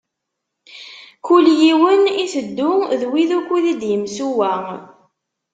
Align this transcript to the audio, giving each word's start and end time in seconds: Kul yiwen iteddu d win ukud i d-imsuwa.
Kul 1.25 1.45
yiwen 1.61 2.03
iteddu 2.23 2.71
d 2.99 3.01
win 3.11 3.31
ukud 3.39 3.65
i 3.73 3.73
d-imsuwa. 3.81 4.53